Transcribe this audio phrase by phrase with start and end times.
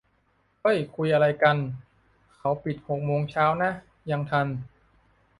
[0.61, 1.57] เฮ้ย คุยอะไรกัน!
[2.37, 3.71] เขาปิดหกโมงเช้านะ
[4.11, 4.47] ยังทัน